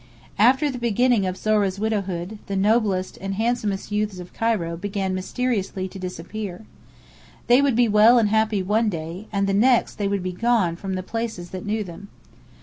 After 0.39 0.71
the 0.71 0.79
beginning 0.79 1.27
of 1.27 1.37
Zohra's 1.37 1.77
widowhood, 1.79 2.39
the 2.47 2.55
noblest 2.55 3.17
and 3.21 3.35
handsomest 3.35 3.91
youths 3.91 4.17
of 4.17 4.33
Cairo 4.33 4.75
began 4.75 5.13
mysteriously 5.13 5.87
to 5.89 5.99
disappear. 5.99 6.65
They 7.45 7.61
would 7.61 7.75
be 7.75 7.87
well 7.87 8.17
and 8.17 8.29
happy 8.29 8.63
one 8.63 8.89
day, 8.89 9.27
and 9.31 9.45
the 9.45 9.53
next 9.53 9.99
they 9.99 10.07
would 10.07 10.23
be 10.23 10.31
gone 10.31 10.75
from 10.75 10.95
the 10.95 11.03
places 11.03 11.51
that 11.51 11.67
knew 11.67 11.83
them. 11.83 12.07